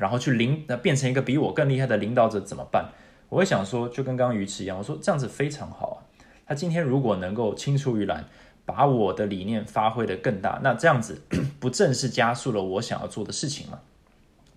[0.00, 2.90] 然后去领，那变成一个比我更厉害的领导者怎么办？
[3.28, 5.98] 我会想说，就跟刚刚鱼池一样，我说这样子非常好啊。
[6.46, 8.24] 他今天如果能够青出于蓝，
[8.66, 11.22] 把我的理念发挥的更大，那这样子
[11.58, 13.80] 不正是加速了我想要做的事情吗？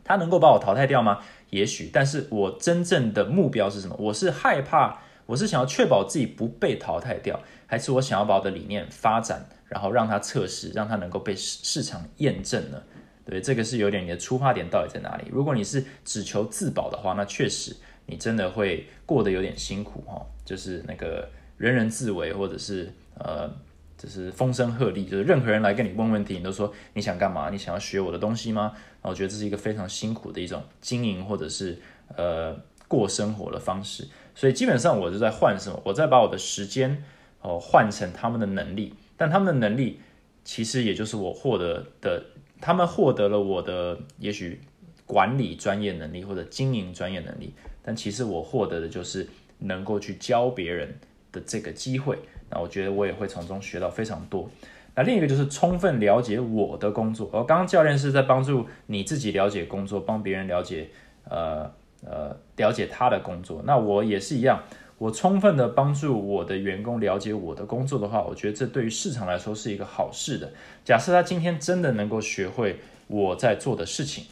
[0.04, 1.20] 他能够把我淘汰掉吗？
[1.50, 3.96] 也许，但是我真正的目标是什么？
[3.98, 12.84] 我是害怕，我是想要确保自己不被淘汰掉，还是我想要把我的理念发展，然后让它测试，让它能够被市市场验证呢？
[13.26, 15.24] 对，这个是有点你的出发点到底在哪里？
[15.32, 20.24] 如果你是只求自保的话，那确实你真的会过得有点辛苦哈。
[20.46, 23.52] 就是那个人人自危，或者是呃，
[23.98, 27.50] 就是风声鹤唳，就是任何人来跟你问问题，你都说你想干嘛？
[27.50, 28.74] 你想要学我的东西吗？
[29.02, 31.80] 我觉得这是一个非常辛苦的一种经营或者是
[32.16, 32.56] 呃
[32.88, 34.08] 过生活的方式。
[34.36, 35.82] 所以基本上我就在换什么？
[35.84, 37.04] 我在把我的时间
[37.42, 40.00] 哦换成他们的能力，但他们的能力
[40.44, 42.24] 其实也就是我获得的。
[42.62, 44.60] 他们获得了我的也许
[45.06, 49.28] 管理专业能力或者经营专业能力，但其实我获得的就是
[49.60, 50.98] 能够去教别人
[51.32, 52.18] 的这个机会。
[52.50, 54.50] 那我觉得我也会从中学到非常多。
[54.96, 57.30] 那另一个就是充分了解我的工作。
[57.34, 60.90] 而刚刚教练是在帮助你自己了解工作，帮别人了解，
[61.30, 61.70] 呃
[62.06, 63.62] 呃，了解他的工作。
[63.66, 64.64] 那我也是一样，
[64.98, 70.52] 我充分的帮助我的员工了解我的工作的话，我觉得这对于市场来说是一个好事的。
[70.84, 74.26] 假设他今天真的能够学会我在做的事情，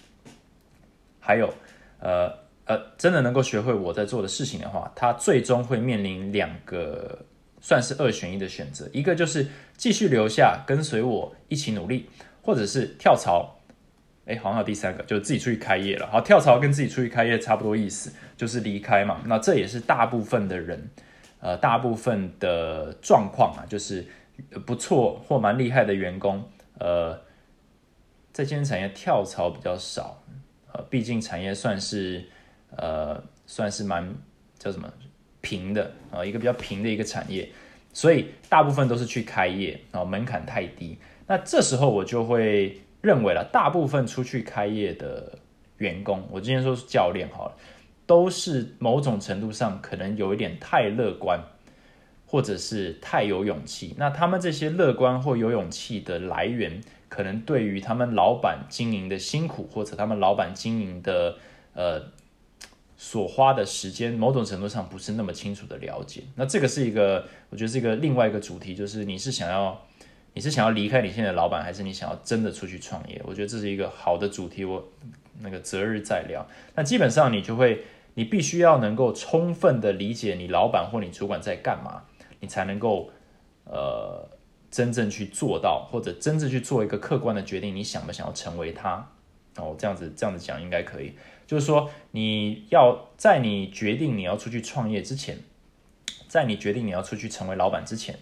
[1.20, 1.54] 还有，
[2.00, 2.32] 呃
[2.66, 7.26] 呃，真的能够学会我在做的事情的话，他最终会面临两个。
[7.66, 9.48] 算是二选一的选择，一个就是
[9.78, 12.10] 继续留下跟随我一起努力，
[12.42, 13.58] 或者是跳槽。
[14.26, 16.08] 哎，好像第三个，就是自己出去开业了。
[16.08, 19.22] 好，跳槽跟自己出去开业差不多意思，就是离开嘛。
[19.26, 20.90] 那这也是大部分的人，
[21.40, 24.06] 呃，大部分的状况啊，就是
[24.66, 26.44] 不错或蛮厉害的员工，
[26.80, 27.20] 呃，
[28.32, 30.24] 在健身产业跳槽比较少，
[30.72, 32.24] 呃，毕竟产业算是
[32.76, 34.14] 呃，算是蛮
[34.58, 34.92] 叫什么？
[35.42, 37.50] 平的啊，一个比较平的一个产业，
[37.92, 40.98] 所以大部分都是去开业啊，门槛太低。
[41.28, 45.38] 那这时候我就会认为了，大部分出去开业的
[45.78, 47.56] 员工，我今天说是教练好了，
[48.08, 51.40] 都是某种程度上可能有一点太乐观，
[52.26, 53.94] 或者是太有勇气。
[53.98, 61.36] 那他们这些乐观或有勇气的来源，可能对于他们老板经营的辛苦，或者他们老板经营的
[61.74, 62.02] 呃。
[62.96, 66.24] 所花的时间，某种程度上不是那么清楚的了解。
[66.36, 69.86] 那这个是一个，我觉得是一个另外一个主题，就是你是想要，
[70.34, 73.22] 你是想要离开你现在的老板，还是你想要真的出去创业？
[73.26, 74.84] 我觉得这是一个好的主题，我
[75.40, 76.46] 那个择日再聊。
[76.76, 77.84] 那基本上你就会，
[78.16, 82.04] 你必须要能够充分的理解你老板或你主管在干嘛，
[82.40, 83.12] 你才能够
[83.66, 84.28] 呃
[84.72, 89.08] 真正去做到，或者真正去做一个客观的决定，你想不想要成为他？
[89.58, 91.14] 哦，这样子这样子讲应该可以。
[91.46, 95.38] 就是说，你要在你决定你要出去创业之前，
[96.28, 98.18] 在你决定你要出去成为老板之前，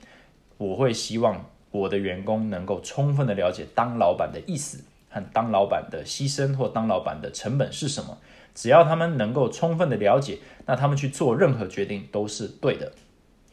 [0.57, 8.17] 我会希望我的员工能够充分的了解当老板的意思和当老板的牺牲或当老板的成本是什么。
[8.53, 12.91] 只要他们能够充分的了解，那他们去做任何决定都是对的，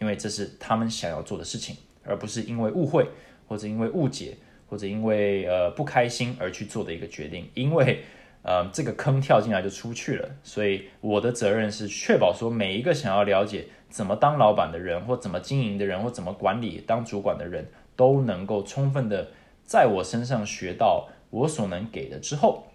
[0.01, 3.09] 因为这是他们想要做的事情，而不是因为误会
[3.47, 4.37] 或者因为误解
[4.69, 8.03] 或者因为呃不开心而去做的一个决定，因为。
[8.43, 17.67] 呃，这个坑跳进来就出去了，所以我的责任是确保说每一个想要了解怎么当老板的人，或怎么经营的人，或怎么管理当主管的人，
[17.99, 19.29] 都能够充分的
[19.65, 22.69] 在我身上学到我所能给的之后，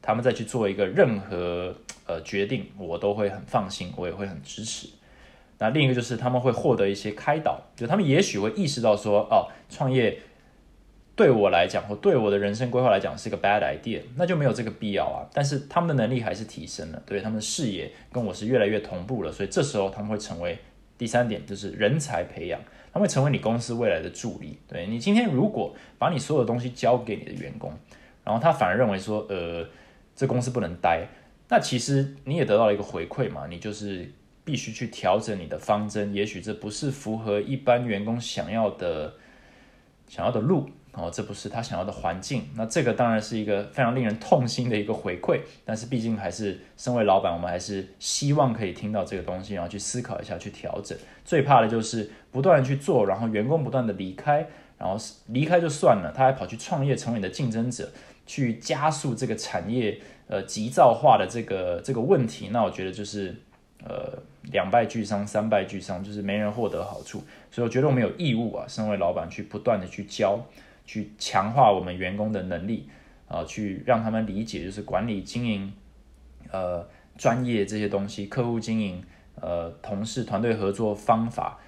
[0.00, 1.74] 他们再去做一个任何
[2.06, 4.88] 呃决定，我都会很放心，我也会很支持。
[5.58, 10.18] 那另一个就是他们会获得一些开导，就他们也许会意识到说，哦，创业。
[11.16, 15.28] 对我来讲，或对我的人生规划来讲，是个 bad idea，那就没有这个必要啊。
[15.34, 20.56] 但是他们的能力还是提升了，对他们的视野跟我是越来越同步了，所以这时候他们会成为
[20.96, 22.58] 第三点，就是人才培养，
[22.92, 24.58] 他会成为你公司未来的助理。
[24.68, 27.72] 对你今天如果把你所有的东西交给你的员工，
[28.24, 29.66] 然后他反而认为说，呃，
[30.14, 31.08] 这公司不能待，
[31.48, 34.12] 那其实你也得到了一个回馈嘛，你就是
[34.44, 39.14] 必须去调整你的方针，也许这不是符合一般员工想要的
[40.08, 40.68] 想要的路。
[40.92, 45.40] 哦，这不是他想要的环境，那这个当然是一个非常令人痛心的一个回馈。
[45.64, 50.98] 但是毕竟还是身为老板，我们还是希望可以听到这个东西，然后去思考一下，去调整。
[51.24, 54.44] 最怕的就是不断的去做，然后员工不断的离开，
[54.78, 54.96] 然后
[55.28, 57.88] 离开就算了，他还跑去创业，成为你的竞争者，
[58.26, 62.48] 去加速这个产业呃急躁化的这个这个问题。
[62.50, 63.32] 那我觉得就是
[63.84, 64.18] 呃
[64.50, 67.22] 两败俱伤，三败俱伤，就是没人获得好处。
[67.52, 70.40] 所以我觉得我们有义务啊，身为老板去不断的去教。
[70.90, 72.88] 去强化我们员工的能力，
[73.28, 75.72] 啊，去让他们理解就是管理经营，
[76.50, 76.84] 呃，
[77.16, 79.00] 专业这些东西，客户经营，
[79.36, 81.60] 呃，同事团队合作方法，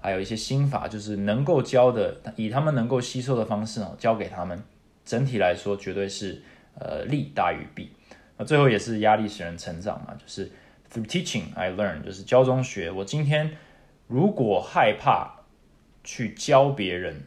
[0.00, 4.62] 还有一些心法，就是能够教的，以他们能够吸收的方式哦，教给他们。
[5.04, 6.40] 整体来说，绝对是
[6.78, 7.90] 呃利大于弊。
[8.36, 10.52] 那最后也是压力使人成长嘛，就是
[10.88, 12.92] through teaching I learn，就是教中学。
[12.92, 13.56] 我今天
[14.06, 15.40] 如果害怕
[16.04, 17.22] 去教别人。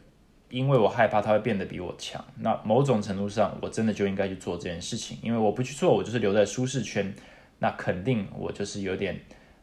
[0.52, 5.16] 因为我害怕他会变得比我强，那某种程度上，我真的就应该去做这件事情。
[5.22, 7.10] 因为我不去做，我就是留在舒适圈，
[7.58, 9.18] 那肯定我就是有点，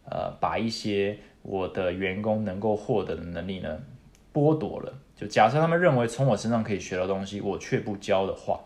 [0.09, 3.77] 呃，把一些我的员工能够获得的能力呢
[4.33, 4.91] 剥夺了。
[5.15, 8.59] 就假设他们认为从我身上可以学到东西，我却不教的话，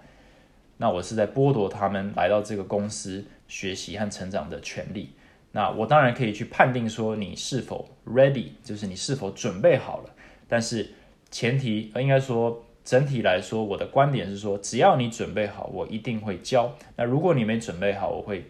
[0.78, 5.10] 那我是在剥夺他们来到这个公司学习和成长的权利。
[5.52, 10.10] 那我当然可以去判定说你是否 ready，就是你是否准备好了，
[10.48, 10.90] 但是。
[11.34, 16.72] 前提应该说，整体来说，我的观点是说，只要你准备好，我一定会教。
[16.96, 18.46] 那如果你没准备好，我会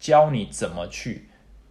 [0.00, 1.26] 教你怎么去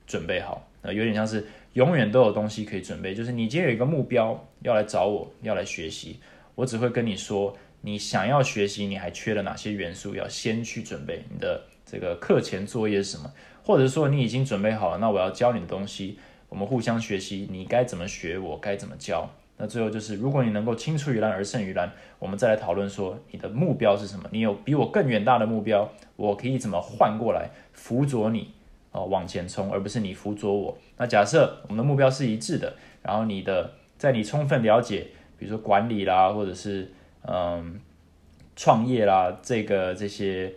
[0.06, 3.16] 准备好，呃，有点像是永远都有东西可以准备。
[3.16, 6.20] 就是你今天有一个目标要来找我，要来学习，
[6.54, 11.24] 我只会跟你说，你想要学习，你还缺了哪些元素，要先去准备。
[11.34, 13.34] 你的这个课前作业是什么？
[13.64, 19.28] 或者说你已经准备好了，那我要教你的东西，我们互相学习，你该怎么学，我该怎么教。
[19.58, 24.28] 那最后就是，如果你能够青出于蓝而胜于蓝，我们再来讨论说你的目标是什么？
[24.32, 28.52] 你有比我更远大的目标，我可以怎么换过来辅佐你
[28.92, 30.78] 哦往前冲，而不是你辅佐我。
[30.98, 32.74] 那假设我们的目标是一致的，
[33.04, 36.92] 然后你的在你充分了解，比如说管理啦，或者是
[37.22, 37.80] 嗯
[38.56, 40.52] 创业啦，这个这些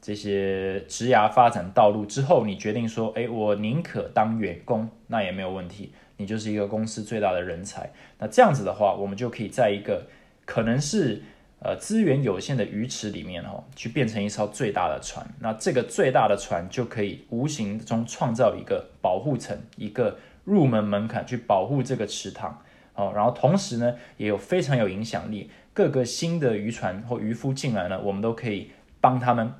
[0.00, 5.92] 这些职涯发展道路之后，你决定说，哎，我宁可当员工，那也没有问题。
[6.18, 10.06] 你就是一个公司最大的人才，那这样子的话，我们就可以在一个
[10.44, 11.22] 可能是
[11.60, 15.24] 呃资源有限的鱼池里面哦，去变成一艘最大的船。
[15.38, 22.60] 那这个最大的船就可以无形中创造一个保护层，一个入门门槛，去保护这个池塘
[22.94, 23.12] 哦。
[23.14, 29.52] 然后同时呢，也有非常有影响力，各个新的渔船或渔夫进来呢，我们都可以帮他们，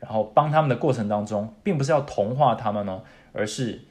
[0.00, 3.82] 然后帮他们的过程当中，并不是要同化他们哦，而是。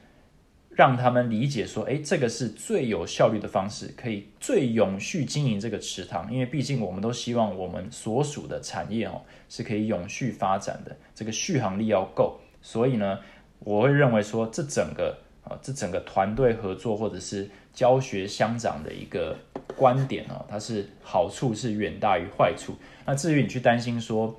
[0.80, 6.32] 让他们理解说，哎，这个是最有效率的方式，可以最永续经营这个池塘。
[6.32, 12.40] 因为毕竟我们都希望我们所属的产业哦是可以永续发展的，这个续航力要够。
[12.62, 13.18] 所以呢，
[13.58, 19.36] 我会认为说，这整个啊，这整个团队合作或者是教学相长的一个
[19.76, 22.74] 观点哦，它是好处是远大于坏处。
[23.04, 24.34] 那至于你去担心说，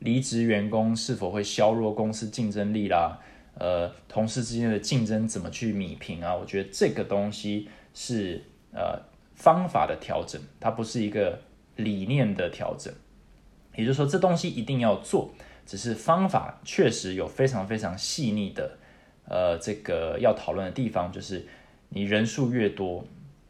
[0.00, 3.20] 离职员工是否会削弱公司竞争力啦？
[3.58, 6.34] 呃，同事之间的竞争怎么去米平啊？
[6.34, 8.42] 我觉得这个东西是
[8.72, 9.00] 呃
[9.34, 11.40] 方法的调整，它不是一个
[11.76, 12.92] 理念的调整。
[13.74, 15.30] 也就是说，这东西一定要做，
[15.64, 18.78] 只是方法确实有非常非常细腻的
[19.28, 21.46] 呃这个要讨论的地方，就是
[21.88, 23.04] 你人数越多，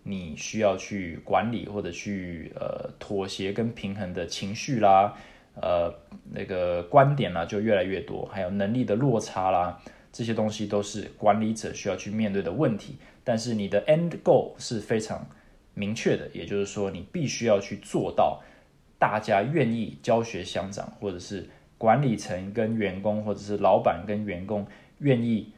[0.04, 5.16] 你需要去管理或者去呃妥协跟平衡的情绪啦，
[5.60, 5.92] 呃
[6.32, 9.80] 那个观点啦就越来越多，还有能力的落差啦。
[10.16, 15.28] 这些东西都是管理者需要去面对的问题，但是你的 end goal 是非常
[15.74, 18.40] 明确的，也就是说，你必须要去做到
[18.98, 21.46] 大家愿意教学相长，或者是
[21.76, 24.66] 管理层跟员工，或者是老板跟员工
[25.00, 25.52] 愿意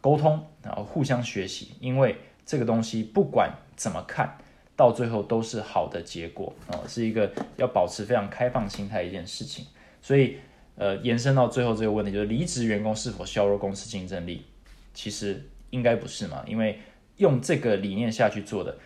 [0.00, 2.14] 沟通，然后互相学习，因为
[2.46, 4.32] 这个东西不管怎么看，
[4.76, 9.66] 到最后都是好的结果啊，是一个要保持非常开放心态一件事情，
[10.00, 10.36] 所以。
[10.76, 14.44] 呃，延伸到最后这个问题，就是离职员工是否削弱公司竞争力？
[14.92, 16.80] 其实应该不是嘛，因为
[17.18, 18.76] 用这个理念下去做的，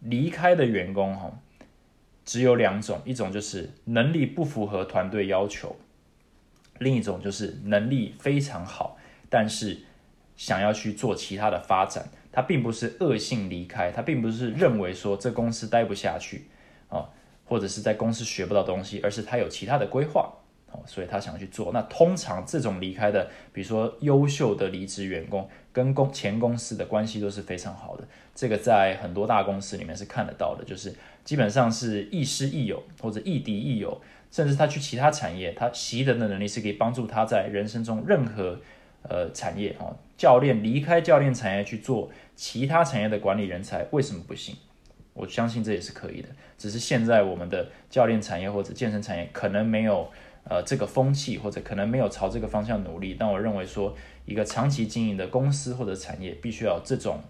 [0.00, 1.32] 离开的员工哈，
[2.24, 5.76] 只有两种，一种就是能力不符合团队要求，
[6.78, 8.98] 另一种就是能力非常好，
[9.30, 9.78] 但是
[10.36, 16.48] 想要去做其他的发展，他并不是恶性离开，他并不是认为说这公司待不下去
[16.88, 17.08] 啊，
[17.44, 20.32] 或者是在公司学不到东西，而是他有其他的规划。
[20.84, 21.70] 所以他想去做。
[21.72, 28.04] 那通常这种离开的，比如说优秀的离职员工，跟公前公司的关系都是非常好的。
[28.34, 33.98] 这个在很多大公司里面是看得到的，就是基本上是亦师亦友，或者亦敌亦友，
[34.30, 38.58] 甚至他去其他产业，他习得的能力是可以帮助他在人生中任何
[39.02, 39.96] 呃产业哦。
[40.18, 44.54] 教练离开教练产业去做其他产业的管理人才，为什么不行？
[45.14, 50.06] 我相信这也是可以的，只是现在我们的教练产业或者健身产业可能没有。
[50.48, 57.20] 呃，这个风气或者可能没有朝这个方向努力，但我认为说，一个长期经营的公司或者产业必须要这种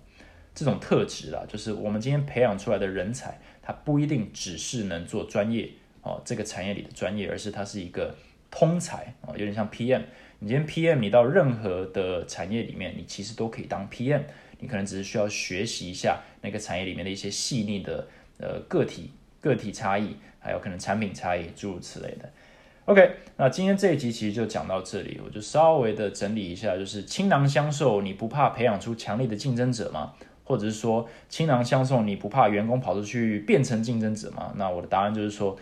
[0.55, 5.71] 这种特质啦，就是我们今天培养出来的人才，他不一定只是能做专业
[6.03, 8.15] 哦，这个产业里的专业，而是他是一个
[8.51, 10.03] 通才啊，有点像 PM。
[10.39, 14.21] 你今天 PM，你到任何的产业里面，你其实都可以当 PM，
[14.59, 18.07] 你可能只是需要学习一下那个产业里面的一些细腻的
[18.39, 22.31] 呃个体个体差异，还有可能产品差异，诸如此类的。
[22.87, 30.13] OK，那今天这一集其实就讲到这里，我就稍微的整理一下，就是倾囊相授，你不怕培养出强力的竞争者吗？
[30.45, 34.53] 或者是说倾囊相授，你不怕员工跑出去变成竞争者吗？
[34.55, 35.59] 那我的答案就是说，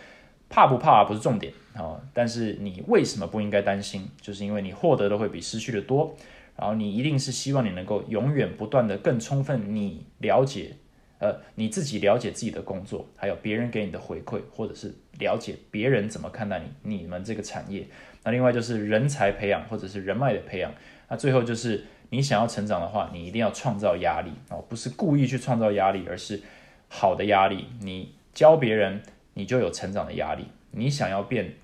[0.50, 4.06] 怕不怕不是重点啊，但是你为什么不应该担心？
[4.20, 6.14] 就是因为你获得的会比失去的多，
[6.58, 10.76] 然后你一定是希望你能够永远不断的更充分你了解。
[11.20, 17.86] 呃，你自己了解自己的工作，还有别人给你的回馈，或者是了解别人怎么看待你、你们这个产业。
[18.22, 20.72] 那另外就是人才培养，或者是人脉的培养。
[21.08, 26.40] 那最后就是你想要成长的话，你一定要创造压力哦，不是故意去创造压力，而是
[26.88, 27.66] 好的压力。
[27.80, 29.02] 你教别人，
[29.34, 30.46] 你就有成长的压力。
[30.70, 31.54] 你想要变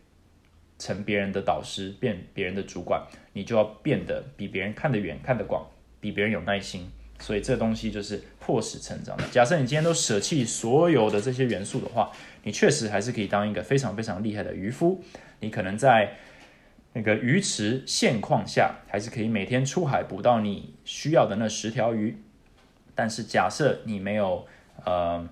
[0.78, 5.66] 成别人的导师，变别人的主管，你就要变得比别人看得远、看得广，
[6.00, 6.90] 比别人有耐心，
[7.20, 9.24] 所以这东西就是迫使成长的。
[9.30, 12.10] 假设你今天都舍弃所有的这些元素的话，
[12.42, 15.04] 你确实还是可以当一个非常非常厉害的渔夫。
[15.40, 16.14] 你可能在
[16.94, 22.16] 那个鱼池现况下，还是可以每天出海捕到你需要的那十条鱼。
[22.94, 24.46] 但是假设你没有
[24.84, 25.28] 呃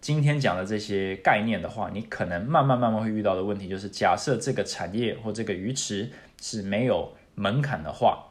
[0.00, 6.10] 今天讲的这些概念的话，你可能慢慢慢慢会遇到的问题就是，假设这个产业或这个鱼池
[6.42, 8.24] 是没有门槛的话。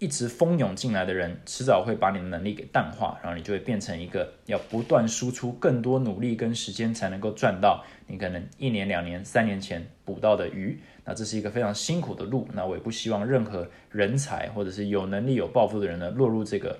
[0.00, 10.78] 一直蜂拥进来的人，迟早会把你的能力给淡化，然后你就会变成一个要不断输出更多努力跟时间才能够赚到你可能一年、两年、三年前捕到的鱼。
[11.04, 12.46] 那这是一个非常辛苦的路。
[12.52, 16.78] 那我也不希望任何人才或者是有能力、有抱负的人呢落入这个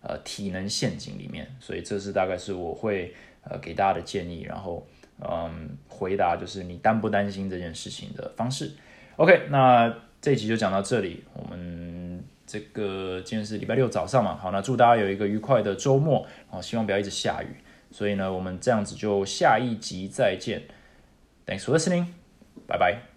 [0.00, 1.46] 呃体能陷阱里面。
[1.60, 4.84] 所以这是大概是我会呃给大家的建议，然后
[5.20, 8.72] 嗯回答就是你担不担心这件事情的方式。
[9.16, 12.13] OK，那这一集就讲到这里，我们。
[12.54, 17.48] 这个今天是礼拜六早上嘛，好，那祝大家有一个愉快的周末，好，希望不要一直下雨，
[17.90, 20.62] 所以呢，我们这样子就下一集再见
[21.44, 22.06] ，Thanks for listening，
[22.68, 23.13] 拜拜。